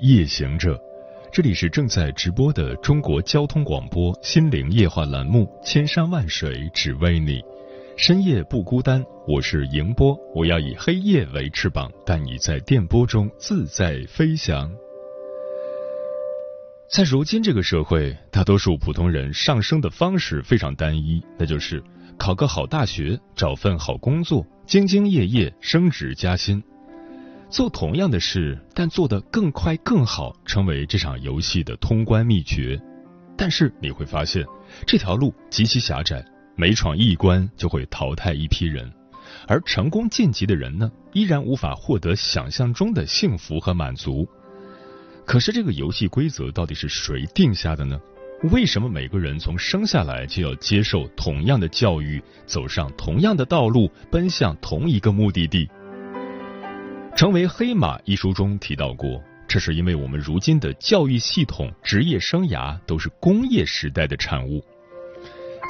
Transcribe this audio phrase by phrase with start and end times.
[0.00, 0.80] 夜行者，
[1.30, 7.38] 这里是正在直播的中国交通广播心灵夜话栏目《千山万水只为你》，
[7.98, 14.72] 深夜不孤单，我是迎波，我要以黑夜为翅膀，带你在电波中自在飞翔。
[16.90, 21.82] 在如今这个社会，大多数普通人上升的方式非常单一，那就是
[22.18, 26.62] 考个好大学，找份好工作，兢兢业业，升职加薪。
[27.50, 32.80] 做同样的事，但做得更快更好，成为这场游戏的通关秘诀。
[33.36, 34.46] 但是你会发现，
[34.86, 38.88] 这条路极其狭窄，每闯一关就会淘汰一批人，
[39.48, 44.28] 而成功晋级的人呢，依然无法获得想象中的幸福和满足。
[45.26, 48.00] 可是这个游戏规则到底是谁定下的呢？
[48.52, 55.68] 为什么每个人从生下来就要接受同样的教育，走上同样的道路，奔向同一个目的地？
[57.16, 64.64] 成为黑马一书中提到过，这是因为我们如今的教育系统、职业生涯都是工业时代的产物。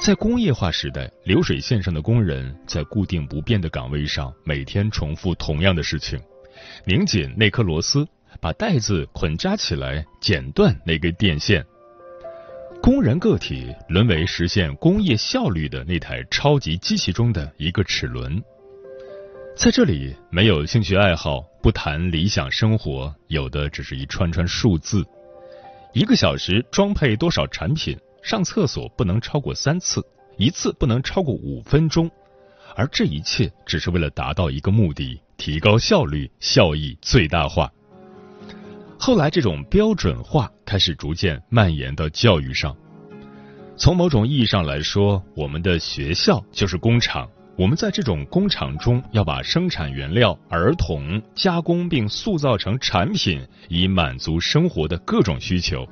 [0.01, 6.19] 在工业化时代，流水线上的工人在固定不变的岗位上，每天重复同样的事情：
[6.85, 8.07] 拧紧那颗螺丝，
[8.39, 11.63] 把带子捆扎起来，剪断那根电线。
[12.81, 18.41] 工人个体沦为实现工业效率的那台超级机器中的一个齿轮。
[19.55, 25.05] 在这里，没有兴趣爱好，不谈理想生活，有的只是一串串数字。
[25.93, 27.97] 一个小时装配多少产品？
[28.23, 30.03] 上厕所不能超过三次，
[30.37, 32.09] 一次不能超过五分钟。
[32.75, 37.71] 而这一切只是为了达到一个目的：提高效率，效益最大化。
[38.97, 42.75] 后来，这种标准化开始逐渐蔓延到教育上。
[43.75, 47.29] 从某种意义上来说，我们的学校就是工厂。
[47.57, 55.87] 我们在这种工厂中，要把生产原料儿童加工并塑造成产品，以满足生活的各种需求。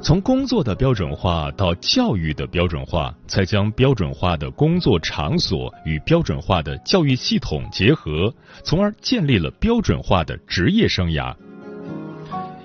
[0.00, 11.34] 从工作的标准化到教育的标准化，再将标准化的工作场所与标准化的教育系统结合，从而建立了标准化的职业生涯。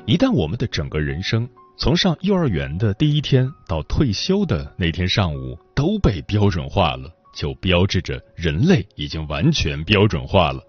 [0.06, 7.10] 一旦我们的整个人生，从上幼儿园的第一天到退休的那天上午，都被标准化了。
[7.34, 10.64] 就标志着人类已经完全标准化了。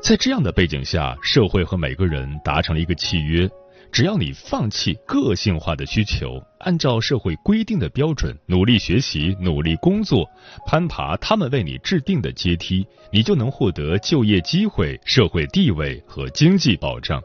[0.00, 3.50] 在这样的背景下，社会和每个人达成了一个契约：
[3.90, 10.24] 只要你放弃个性化的需求，按照社会规定的标准努力学习、努力工作，
[10.66, 17.20] 攀爬他们为你制定的阶梯，你就能获得就业机会、社会地位和经济保障。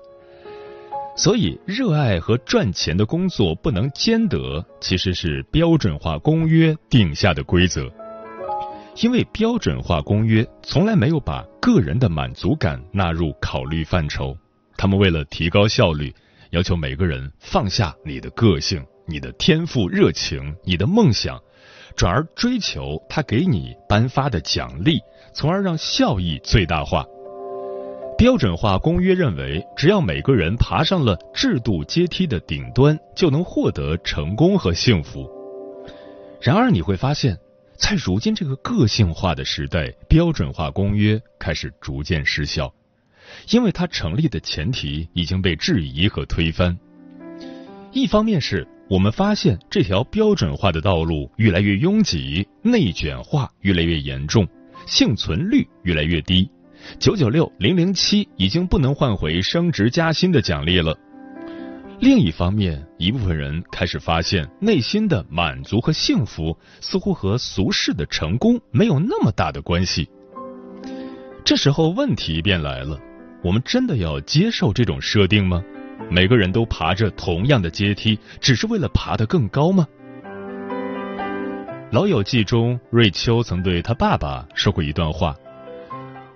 [1.15, 7.87] 所以，热爱和赚钱的工作不能兼得，其实是标准化公约定下的规则。
[9.01, 14.37] 因为标准化公约从来没有把个人的满足感纳入考虑范畴，
[14.77, 16.13] 他们为了提高效率，
[16.51, 21.39] 要求每个人放下你的个性、你的天赋、热情、你的梦想，
[21.95, 24.99] 转而追求他给你颁发的奖励，
[25.33, 27.03] 从而让效益最大化。
[28.15, 35.27] 标准化公约认为，只要每个人爬上了制度阶梯的顶端，就能获得成功和幸福。
[36.39, 37.35] 然而，你会发现。
[37.83, 42.73] 在如今这个个性化的时代，标准化公约开始逐渐失效，
[43.49, 46.79] 因为它成立的前提已经被质疑和推翻。
[47.91, 54.47] 一方面是我们发现这条标准化的道路越来越拥挤，内卷化越来越严重，
[54.85, 56.49] 幸存率越来越低，
[56.99, 60.97] 九九六、零零七已经不能换回升职加薪的奖励了。
[61.99, 70.09] 另一方面，一部分人开始发现，内心的满足和幸福似乎和俗世的成功没有那么大的关系。
[71.45, 72.99] 这时候问题便来了：
[73.43, 75.63] 我们真的要接受这种设定吗？
[76.09, 79.87] 每个人都爬着同样的阶梯，只是为了爬得更高吗？
[81.95, 85.35] 《老友记》中，瑞秋曾对他爸爸说过一段话。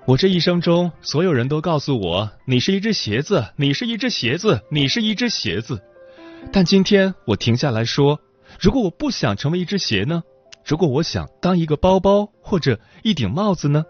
[0.07, 5.81] 我这一生中，所有人都告诉我，你是一只鞋子，你是一只鞋子，你是一只鞋子。
[6.53, 8.17] 但今天我停下来说，
[8.57, 10.23] 如果我不想成为一只鞋呢？
[10.63, 13.83] 如果我想当一个包包或者一顶帽子呢？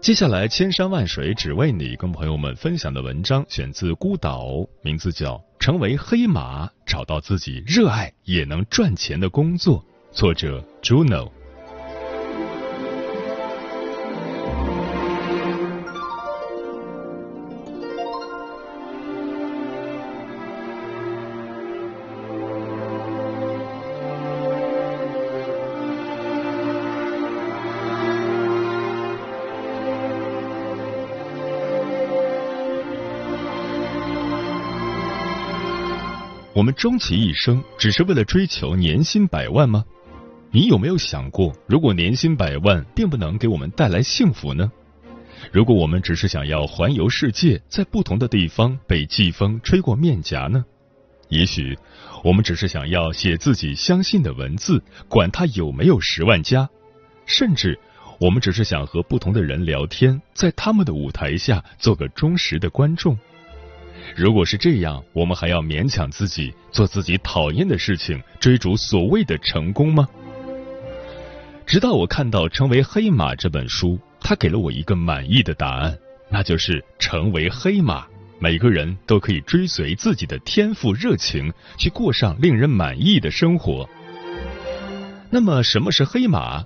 [0.00, 9.78] 接下来，千山万水只为你，跟朋友们分享的文章选自孤岛，名字叫《成为黑马，找到自己热爱也能赚钱的工作》，
[10.10, 11.37] 作者 Juno。
[36.58, 39.84] 我们终其一生只是为了追求年薪百万吗？
[40.50, 44.68] 你有没有想过，如果年薪百万并不能给我们带来幸福呢？
[45.52, 50.64] 如果我们只是想要环游世界，在不同的地方被季风吹过面颊呢？
[51.28, 51.78] 也许
[52.24, 56.66] 我们只是想要写自己相信的文字，管它有没有十万加；
[57.24, 57.78] 甚至
[58.18, 63.16] 我们只是想和不同的人聊天，在他们的舞台下做个忠实的观众。
[64.16, 70.08] 如果是这样，我们还要勉强自己做自己讨厌的事情，追逐所谓的成功吗？
[71.66, 75.96] 直到我看到《成为黑马》这本书，它给了我一个满意的答案，
[76.30, 78.06] 那就是成为黑马。
[78.40, 83.88] 每个人都可以追随自己的天赋热情，去过上令人满意的生活。
[85.28, 86.64] 那么，什么是黑马？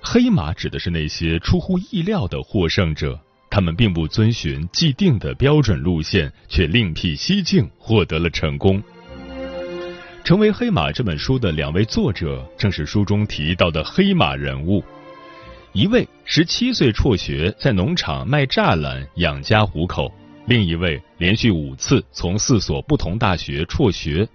[0.00, 3.18] 黑马指的是那些出乎意料的获胜者。
[3.52, 8.82] 他们并不遵循既定的标准路线，却另辟蹊径，获得了成功。
[10.24, 14.82] 成为黑马这本书的两位作者，正是书中提到的黑马人物。
[15.74, 20.10] 一位十七岁辍学，在农场卖栅栏养家糊口；
[20.46, 24.26] 另一位连续五次从四所不同大学辍学，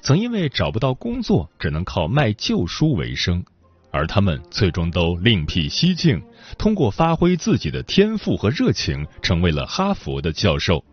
[0.00, 3.44] 曾因为找不到工作，只能靠卖旧书为生。
[3.90, 6.22] 而他们最终都另辟蹊径，
[6.58, 10.84] 通过发挥自己的天赋和热情，成为了哈佛的教授。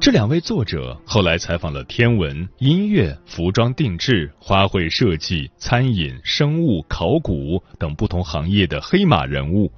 [0.00, 9.70] 这两位作者后来采访了天文、音乐、服装定制、花卉设计、餐饮、生物、考古等不同行业的黑马人物。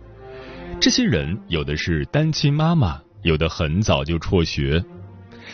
[0.80, 4.82] 这些人有的是单亲妈妈，有的很早就辍学。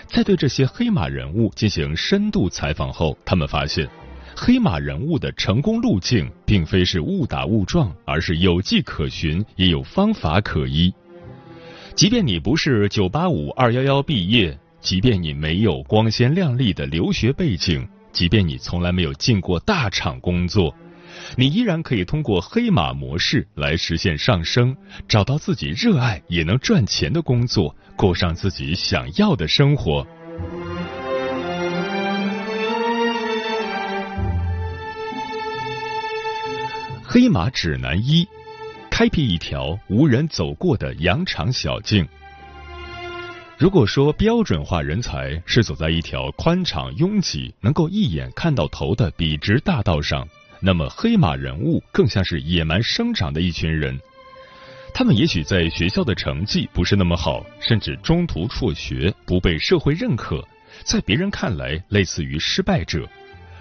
[0.06, 3.88] 在对这些黑马人物进行深度采访后，他们发现。
[4.34, 10.92] 黑马人物的成功路径并非是误打误撞，而是有迹可循，也有方法可依。
[11.94, 20.74] 即便你不是九八五二幺幺毕业，即便你没有光鲜亮丽的留学背景，即便你从来没有进过大厂工作，
[21.36, 24.74] 你依然可以通过黑马模式来实现上升，
[25.06, 30.06] 找到自己热爱也能赚钱的工作，过上自己想要的生活。
[37.12, 38.24] 黑马指南一：
[38.88, 42.06] 开辟一条无人走过的羊肠小径。
[43.58, 50.24] 如果说标准化人才是走在一条宽敞拥挤、能够一眼看到头的笔直大道上，
[50.60, 53.98] 那么黑马人物更像是野蛮生长的一群人。
[54.94, 60.46] 他们也许在学校的成绩不是那么好，甚至中途辍学，不被社会认可，
[60.84, 63.04] 在别人看来类似于失败者。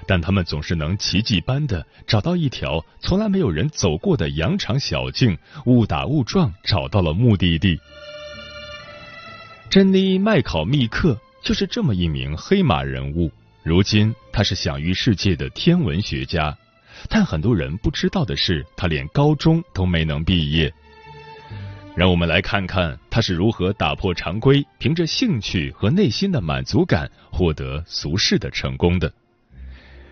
[0.08, 7.80] 但他们总是能奇迹般的找到一条从来没有人走过的羊肠小径，误打误撞找到了目的地。
[9.70, 13.32] 珍妮·麦考密克就是这么一名黑马人物。
[13.62, 16.58] 如今他是享誉世界的天文学家，
[17.08, 20.74] 但很多人不知道的是，他连高中都没能毕业。
[21.96, 29.12] 让我们来看看他是如何打破常规，凭着兴趣和内心的满足感获得俗世的成功的。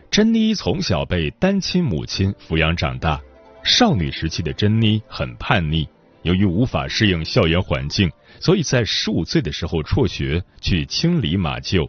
[0.10, 3.22] 珍妮从小被单亲母亲抚养长大，
[3.64, 5.88] 少女时期的珍妮很叛逆，
[6.24, 8.10] 由于无法适应校园环境，
[8.40, 11.88] 所以在十五岁的时候辍学去清理马厩。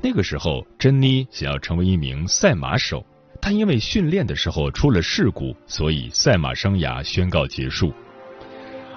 [0.00, 3.04] 那个时候，珍妮想要成为一名赛马手，
[3.40, 7.92] 但因为训练的时候出了事故，所以赛马生涯宣告结束。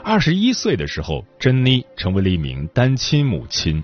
[0.04, 3.84] 二十一岁的时候，珍妮成为了一名单亲母亲，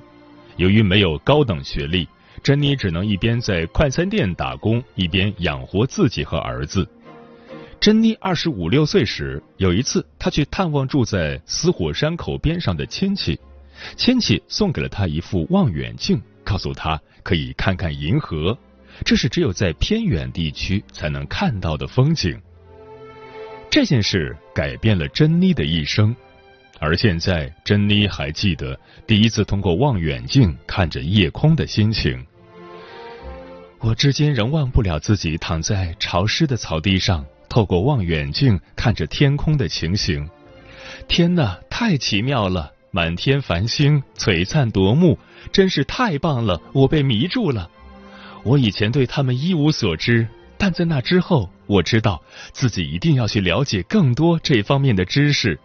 [0.57, 2.07] 由于没有高等学历。
[2.45, 6.87] 珍妮只能一边在快餐店打工，一边养活自己和儿子。
[7.79, 13.39] 珍妮二十五六岁时，有一次她去探望住在死火山口边上的亲戚，
[13.95, 18.55] 亲戚送给了她一副望远镜，告诉她可以看看银河，
[19.03, 22.39] 这是只有在偏远地区才能看到的风景。
[23.71, 26.15] 这件事改变了珍妮的一生，
[26.77, 32.23] 而现在珍妮还记得第一次通过望远镜看着夜空的心情。
[33.79, 40.27] 我至今仍忘不了自己躺在潮湿的草地上，透过望远镜看着天空的情形。
[41.07, 42.71] 天哪，太奇妙了！
[42.91, 45.19] 满天繁星，璀璨夺目，
[45.51, 46.61] 真是太棒了！
[46.73, 47.69] 我被迷住了。
[48.43, 50.27] 我以前对他们一无所知，
[50.57, 55.59] 但在那之后，我知道自己一定要去了解更多这方面的知识。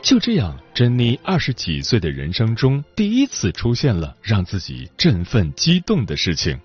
[0.00, 6.58] 就这样，珍妮二十几岁的人生中，第一次出现了让自己振奋激动的事情。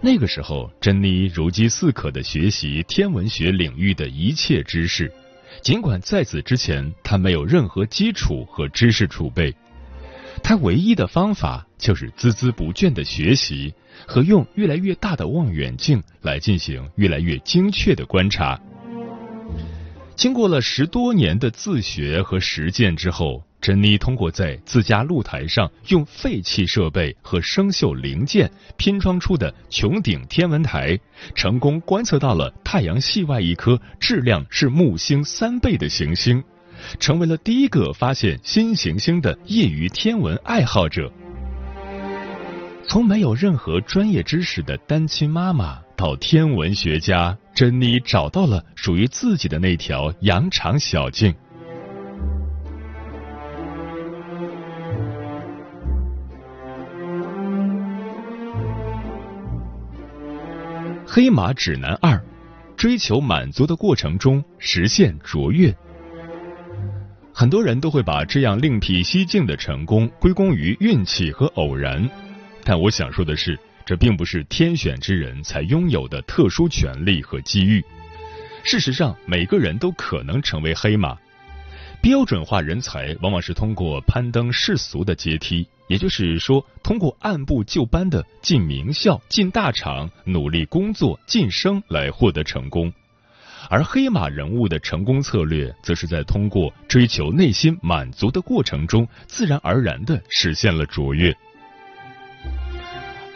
[0.00, 5.12] 那个时候，珍妮如饥似渴的学习天文学领域的一切知识，
[5.62, 9.54] 尽管在此之前她没有任何基础和知识储备。
[10.42, 13.72] 她唯一的方法就是孜孜不倦的学习
[14.06, 18.60] 和用越来越大的望远镜来进行越来越精确的观察。
[20.16, 23.42] 经过了十多年的自学和实践之后。
[23.58, 30.96] 珍妮通过在自家露台上用废弃设备和生锈零件拼装出的穹顶天文台，
[31.34, 36.44] 成功观测到了太阳系外一颗质量是木星三倍的行星，
[37.00, 41.10] 成为了第一个发现新行星的业余天文爱好者。
[42.88, 51.34] 从没有任何专业知识的单亲妈妈到天文学家，珍妮找到了属于自己的那条羊肠小径。
[61.06, 62.22] 黑马指南二：
[62.76, 65.74] 追求满足的过程中实现卓越。
[67.32, 72.06] 很多人都会把这样另辟蹊径的成功归功于运气和偶然，
[72.64, 77.82] 但我想说的是，这并不是天选之人才拥有的特殊权利和机遇。
[78.64, 81.16] 事实上，每个人都可能成为黑马。
[82.02, 85.66] 标准化人才往往是通过攀登世俗的阶梯。
[85.88, 92.90] 也就是说，通过按部就班的进名校、进大厂、努力工作、晋升来获得成功；
[93.70, 101.32] 而黑马人物的成功策略，则是在通过追求内心满足的过程中，自然而然的实现了卓越。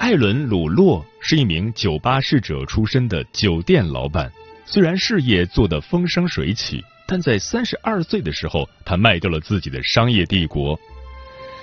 [0.00, 4.32] 艾伦·鲁洛是一名酒吧侍者出身的酒店老板，
[4.64, 10.80] 虽然事业做得风生水起，但在三十二岁的时候，他卖掉了自己的商业帝国。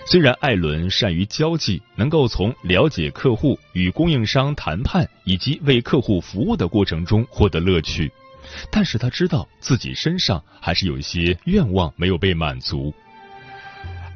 [0.06, 8.12] 虽然艾伦善于交际，能够从了解客户、与供应商谈判以及为客户服务的过程中获得乐趣，
[8.72, 12.94] 但是他知道自己身上还是有一些愿望没有被满足。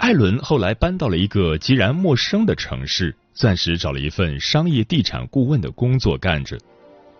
[0.01, 6.57] 艾伦后来搬到了一个截然陌生的城市，暂时找了一份商业地产顾问的工作干着。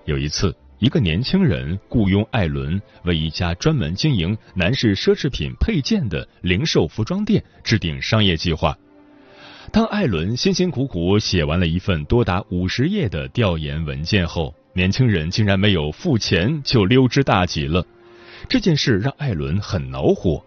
[0.06, 0.54] 有一次。
[0.80, 8.76] 一个年轻人雇佣艾伦为一家专门经营男士奢侈品配件的零售服装店制定商业计划。
[9.72, 17.86] 当艾伦辛辛苦苦写完了一份多达五十页的调研文件后，年轻人竟然没有付钱就溜之大吉了。
[18.50, 20.44] 这件事让艾伦很恼火。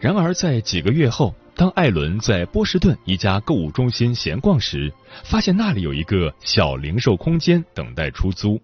[0.00, 4.90] 然而，在几个月后，当艾伦在波士顿一家购物中心闲逛时，
[5.24, 8.58] 发现那里有一个小零售空间等待出租。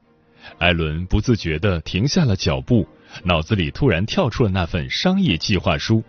[0.57, 2.89] 艾伦不自觉地停下了脚步，
[3.23, 6.03] 脑子里突然跳出了那份商业计划书。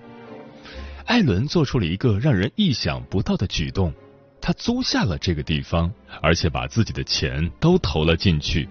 [1.03, 3.93] 艾伦做出了一个让人意想不到的举动，
[4.39, 5.91] 他租下了这个地方，
[6.21, 8.69] 而且把自己的钱都投了进去。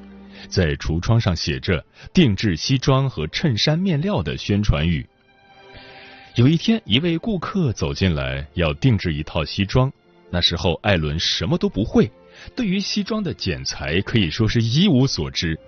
[0.48, 1.84] 在橱窗上写着
[2.14, 5.06] “定制西装和衬衫面料”的宣传语。
[6.36, 9.90] 有一天，一位顾客走进来要定制一套西装，
[10.28, 12.10] 那时候艾伦什么都不会。
[12.54, 15.58] 对于西装的剪裁可以说是一无所知，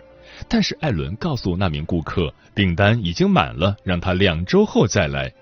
[0.47, 5.33] 但是艾伦告诉那名顾客，订单已经满了，让他两周后再来。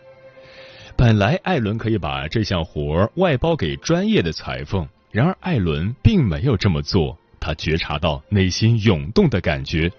[0.97, 9.91] 本来艾伦可以把这项活外包给专业的裁缝，然而艾伦并没有这么做，他觉察到内心涌动的感觉，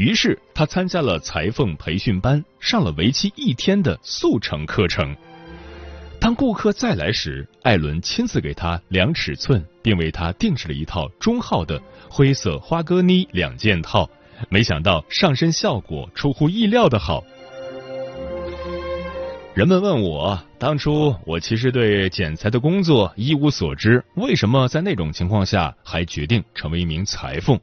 [0.00, 5.14] 于是他参加了裁缝培训班，上了为期一天的速成课程。
[6.18, 11.78] 当顾客再来时，艾伦亲自给他量尺寸，并为他定制了一套中号的
[12.08, 14.08] 灰色花格呢两件套。
[14.48, 17.22] 没想到上身效果出乎意料的好。
[19.52, 27.60] 人们问我，当初我其实对剪裁的工作一无所知，为什么在那种情况下还决定成为一名裁缝？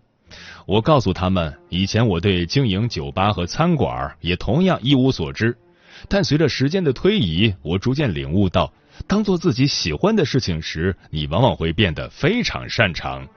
[0.66, 5.58] 我告诉他们，以前我对经营酒吧和餐馆也同样一无所知。
[6.08, 8.72] 但随着时间的推移，我逐渐领悟到，
[9.08, 13.28] 当做自己喜欢的事情时，你往往会变得非常擅长。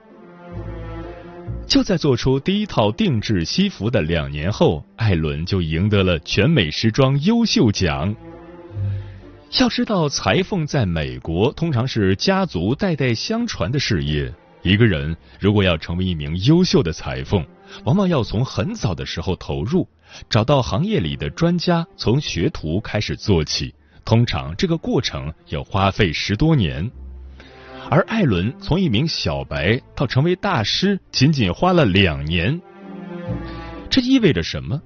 [1.67, 8.13] 就在做出第一套定制西服的两年后，艾伦就赢得了全美时装优秀奖。
[9.59, 14.33] 要知道，裁缝在美国通常是家族代代相传的事业。
[14.61, 17.45] 一个人如果要成为一名优秀的裁缝，
[17.83, 19.87] 往往要从很早的时候投入，
[20.29, 23.73] 找到行业里的专家，从学徒开始做起，
[24.05, 26.89] 通常这个过程要花费十多年。
[27.89, 32.61] 而艾伦从一名小白到成为大师，仅仅花了两年。
[33.89, 34.79] 这意味着什么？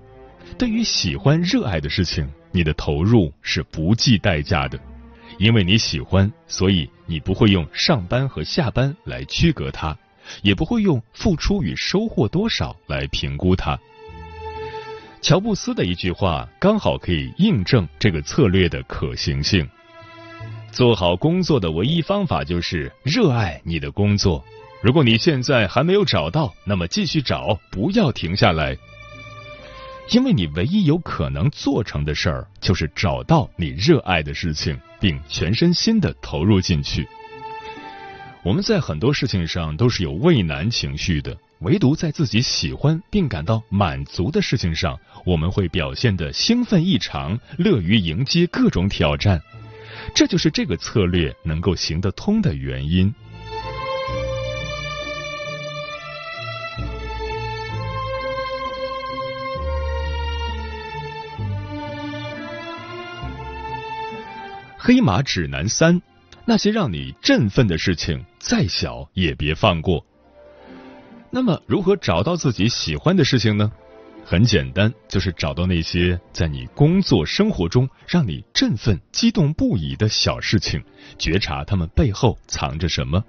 [0.58, 4.80] 对于喜欢、热爱的事情，你的投入是不计代价的，
[5.38, 9.98] 因为你喜欢，所以你不会用上班和下班来区隔它，
[10.42, 13.78] 也不会用付出与收获多少来评估它。
[15.22, 19.68] 乔布斯的一句话刚好可以印证这个策略的可行性：
[20.72, 24.44] 做好工作的唯一方法就是热爱你的工作。
[24.82, 28.78] 如果你现在还没有找到，那么继续找，不要停下来。
[30.12, 37.08] 因为你唯一有可能做成的事儿，就是找到你热爱的事情，并全身心的投入进去。
[38.44, 49.42] 我们在很多事情上都是有畏难情绪的，唯独在自己喜欢并感到满足的事情上，我们会表现的兴奋异常，乐于迎接各种挑战。
[50.14, 53.12] 这就是这个策略能够行得通的原因。
[64.86, 66.00] 黑马指南三：
[66.46, 70.06] 那些让你振奋的事情，再小也别放过。
[71.32, 73.72] 那么，如何找到自己喜欢的事情呢？
[74.24, 80.80] 很简单，就是找到那些在你工作生活中让你振奋、激动不已的小事情，
[81.18, 83.24] 觉察他们背后藏着什么。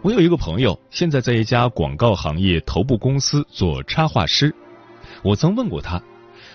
[0.00, 4.54] 我有一个朋友，现在在一家广告行业头部公司做插画师。
[5.22, 6.02] 我曾问过他：“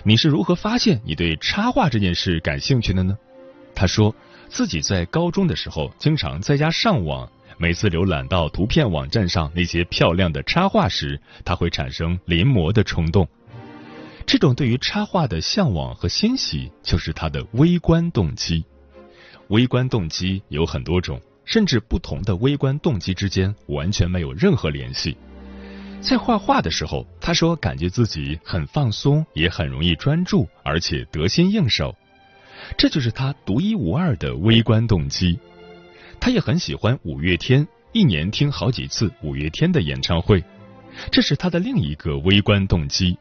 [0.04, 3.16] 你是如何发现你对插画这件事感兴趣的呢？”
[3.78, 4.14] 他说
[4.50, 13.28] 自己在高中的时候经常在家上网，每次浏览到图片网站上那些漂亮的插画时，他会产生临摹的冲动。
[14.26, 18.66] 这种对于插画的向往和欣喜，就是他的微观动机。
[19.50, 25.16] 微观动机有很多种，甚至不同的微观动机之间完全没有任何联系。
[26.02, 31.96] 在画画的时候，他说感觉自己很放松，也很容易专注，而且得心应手。
[32.76, 35.38] 这就是他独一无二的微观动机。
[36.20, 40.44] 他也很喜欢五月天，一年听好几次五月天的演唱会，
[41.12, 43.18] 这是他的另一个微观动机。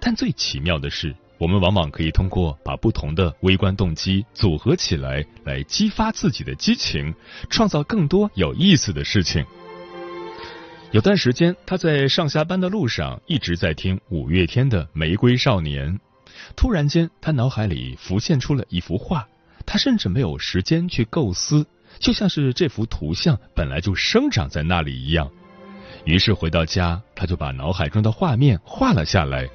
[0.00, 7.12] 但最奇妙的是，我们往往可以通过把不同的微观动机组合起来，来激发自己的激情，
[7.50, 9.44] 创造更多有意思的事情。
[10.92, 15.92] 有段时间，他在上下班的路上一直在听五月天的《玫瑰少年》。
[16.56, 19.26] 突然间，他脑海里浮现出了一幅画，
[19.64, 21.66] 他甚至没有时间去构思，
[21.98, 25.30] 就像是这幅图像本来就生长在那里一样。
[26.04, 29.48] 于是回到家，他就把脑海中的画面画了下来。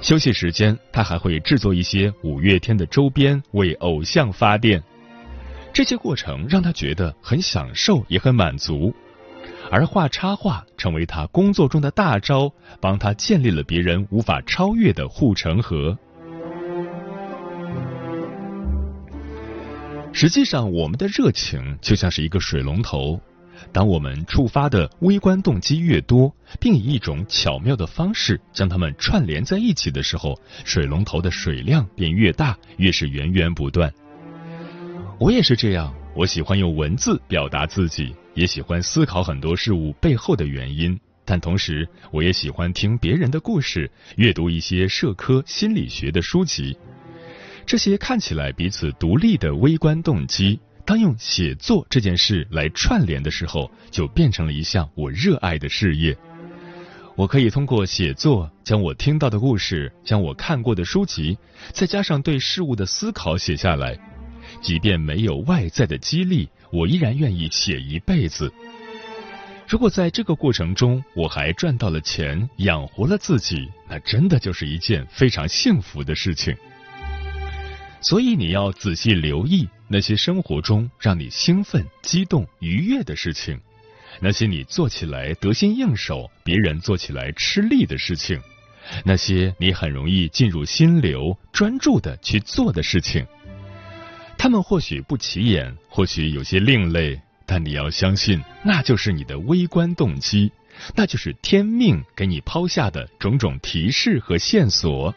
[0.00, 4.82] 休息时间，他还会制作一些五月天的周边，为偶像发电。
[5.72, 8.94] 这些过程让他觉得很享受，也很满足。
[9.70, 12.50] 而画插画成为他工作中的大招，
[12.80, 15.96] 帮他建立了别人无法超越的护城河。
[20.12, 23.20] 实际上，我们的热情就像是一个水龙头，
[23.70, 33.92] 当我们触发的微观动机越多，并以一种巧妙的方式将它们串联在一起的时候，水龙头的水量便越大，越是源源不断。
[35.20, 38.14] 我也是这样，我喜欢用文字表达自己。
[38.38, 46.78] 也喜欢思考很多事物背后的原因，但同时我也喜欢听别人的故事，阅读一些社科心理学的书籍。
[47.66, 56.16] 这些看起来彼此独立的微观动机，当用写作这件事来串联的时候，就变成了一项我热爱的事业。
[57.16, 61.36] 我可以通过写作，将我听到的故事，将我看过的书籍，
[61.72, 63.98] 再加上对事物的思考写下来，
[64.60, 66.48] 即便没有外在的激励。
[66.70, 68.52] 我依然愿意写一辈子。
[69.66, 76.54] 如果在这个过程中我还赚到了钱，养活了自己，那真的就是一件非常幸福的事情。
[78.00, 83.58] 所以你要仔细留意那些生活中让你兴奋、激动、愉悦的事情，
[84.20, 88.40] 那些你做起来得心应手、别人做起来吃力的事情，
[89.04, 93.26] 那些你很容易进入心流、专注的去做的事情。
[94.38, 100.52] 他们或许不起眼，或许有些另类，但你要相信，那就是你的微观动机，
[100.94, 105.12] 那就是天命给你抛下的种种提示和线索。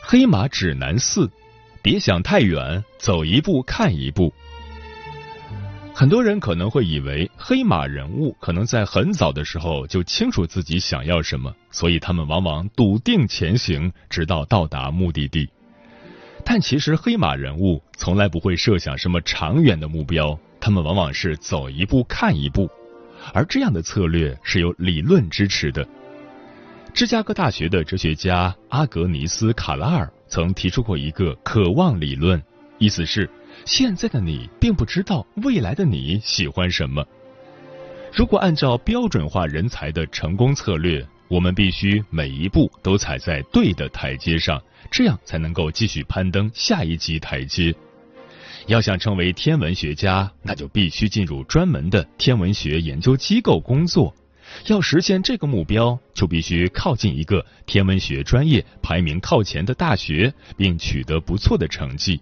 [0.00, 1.28] 黑马指南四：
[1.82, 4.32] 别想太远，走一步看一步。
[5.98, 15.48] 很多人可能会以为黑马人物可能在很早的时候就清楚自己想要什么，所以他们往往笃定前行，直到到达目的地。
[16.44, 22.70] 但其实黑马人物从来不会设想什么长远的目标，他们往往是走一步看一步，
[23.34, 25.84] 而这样的策略是有理论支持的。
[26.94, 32.40] 芝加哥大学的哲学家阿格尼斯·卡拉尔曾提出过一个渴望理论，
[32.78, 33.28] 意思是。
[33.68, 37.06] 现在的你并不知道未来的你喜欢什么。
[38.10, 44.58] 如果按照标准化人才的成功策略，我们必须每一步都踩在对的台阶上，
[44.90, 47.74] 这样才能够继续攀登下一级台阶。
[48.68, 54.14] 要想成为天文学家，那就必须进入专门的天文学研究机构工作。
[54.68, 62.18] 要实现这个目标，就必须靠近一个天文学专业排名靠前的大学，并取得不错的成绩。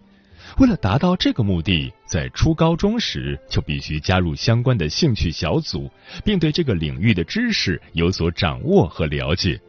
[0.58, 5.90] 为了达到这个目的，在初高中时就必须加入相关的兴趣小组，
[6.24, 9.60] 并对这个领域的知识有所掌握和了解。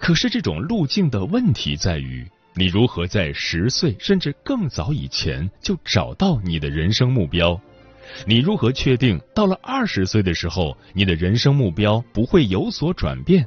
[0.00, 7.60] 可是，这种路径的问题在于，你如何在十岁甚至更早以前就找到你的人生目标？
[8.26, 13.46] 你如何确定到了二十岁的时候，你的人生目标不会有所转变？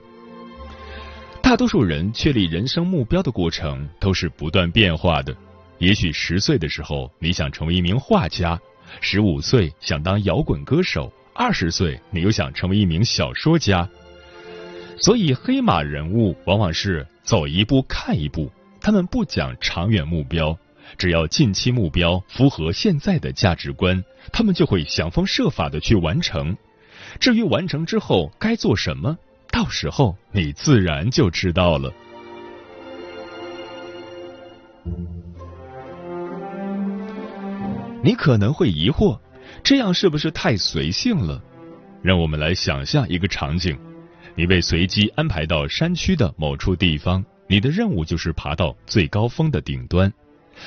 [1.41, 5.35] 大多数人确立人生目标的过程都是不断变化的。
[5.81, 8.57] 也许十岁的时候你想成为一名画家，
[9.01, 13.89] 十五岁想当摇滚歌手，二十岁你又想成为一名小说家。
[14.99, 20.55] 所以黑马人物往往是走一步看一步，他们不讲长远目标，
[20.99, 26.55] 只要近期目标符合现在的价值观，他们就会想方设法的去完成。
[27.19, 29.17] 至于完成之后该做什么，
[29.49, 31.91] 到时候你自然就知道了。
[38.03, 39.19] 你可能会疑惑，
[39.63, 41.41] 这样是不是太随性了？
[42.01, 43.77] 让我们来想象一个场景：
[44.35, 50.11] 你被随机安排到山区的某处地方，你的任务就是爬到最高峰的顶端。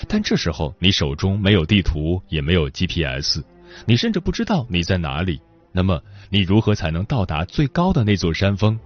[0.09, 3.43] 但这时候你手中没有地图，也没有 GPS，
[3.85, 5.41] 你甚至不知道你在哪里。
[5.73, 8.79] 那么你如何才能到达最高的那座山峰？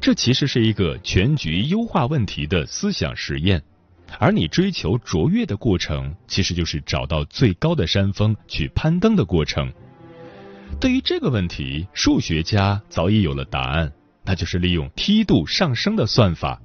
[0.00, 3.62] 这其实是一个全局优化问题的思想实验。
[4.18, 9.72] 而你追求卓越的过程，其实就是找到最高的山峰去攀登的过程。
[10.80, 13.92] 对于这个问题，数学家早已有了答案，
[14.24, 16.60] 那就是利用梯度上升的算法。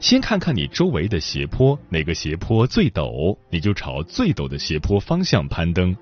[0.00, 5.96] 先看看你周围的斜坡，哪个斜坡最陡，你就朝最陡的斜坡方向攀登。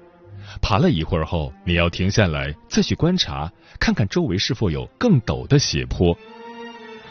[0.61, 6.17] 爬了一会儿后，你要停下来，再去观察，看看周围是否有更陡的斜坡。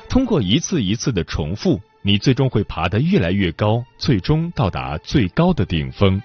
[0.09, 1.79] 通过一次一次的重复。
[2.03, 6.21] 你最终会爬得越来越高，最终到达最高的顶峰。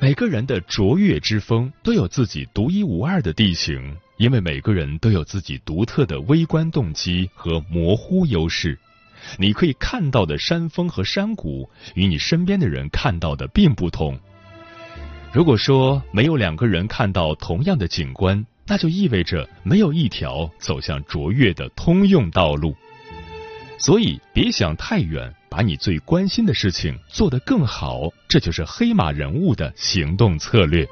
[0.00, 8.76] 每个人的卓越之峰都有自己独一无二的地形，因为每个人都有自己独特的微观动机和模糊优势。
[9.38, 14.18] 你可以看到的山峰和山谷，与你身边的人看到的并不同。
[15.32, 22.74] 如果说没有两个人看到同样的景观，那就意味着没有一条走向卓越的通用道路。
[23.84, 30.86] 所以别想太远，把你最关心的事情做得更好，这就是黑马人物的行动策略。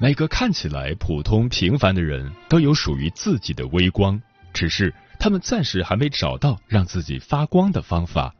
[0.00, 4.18] 每个看起来普通平凡的人都有属于自己的微光，
[4.54, 8.34] 只是他们暂时还没找到让自己发光的方法。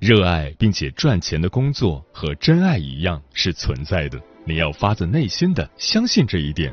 [0.00, 6.72] 热爱并且赚钱的工作和真爱一样是存在的，你要发自内心的相信这一点。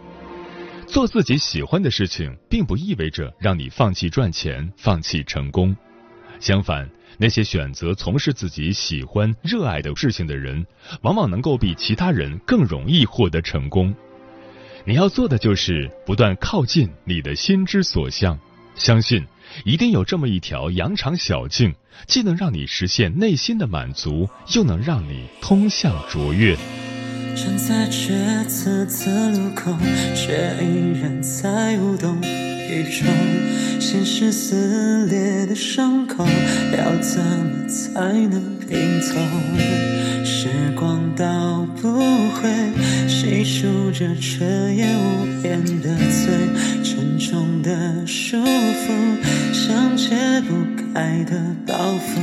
[0.88, 5.76] 做自己喜欢的事情，并不意味着让你放弃赚钱、放弃成功。
[6.40, 10.66] 相反，那些选择从事自己喜欢、热爱的事情的人，
[11.04, 13.96] 往往能够比其他人更容易获得成功。
[14.84, 18.38] 你要做的就是不断靠近你的心之所向，
[18.76, 19.26] 相信。
[19.66, 21.74] 一定有这么一条羊肠小径，
[22.08, 26.56] 既能让你实现内心的满足，又能让你通向卓越。
[27.36, 29.78] 站在抉择的路口，
[30.16, 33.08] 却依然在无动于衷。
[33.80, 36.26] 现实撕裂的伤口，
[36.78, 39.18] 要怎么才能拼凑？
[40.24, 42.00] 时光倒不
[42.32, 42.50] 回，
[43.08, 48.86] 细数着彻夜无言的醉，沉重的束缚，
[49.52, 50.54] 像解不
[50.94, 52.22] 开的包袱。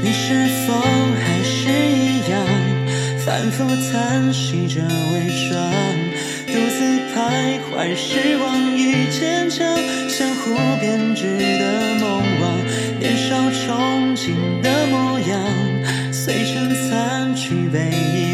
[0.00, 0.74] 你是否
[1.18, 2.38] 还是一样，
[3.26, 5.58] 反复叹息着伪装？
[6.46, 9.66] 独自徘徊，失望与坚强，
[10.08, 12.44] 相互编织的梦网。
[13.00, 14.30] 年少憧憬
[14.62, 15.32] 的模样，
[16.12, 18.33] 随尘散去，被遗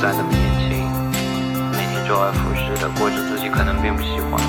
[0.00, 0.88] 不再那么年轻
[1.76, 4.40] 每天周而复始的过着自己可能并不喜欢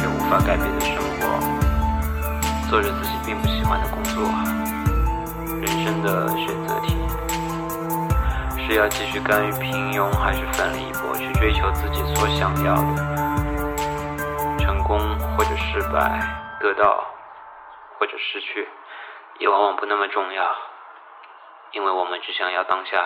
[0.00, 1.36] 却无法改变的生活
[2.64, 4.24] 做着自己并不喜欢的工作
[5.60, 6.96] 人生的选择题
[8.56, 14.96] 是要继续甘于平庸还是奋力一搏去追求自己所想要的成功
[15.36, 16.24] 或者失败
[16.58, 17.04] 得到
[17.98, 18.66] 或者失去
[19.40, 20.56] 也往往不那么重要
[21.72, 22.96] 因为我们只想要当下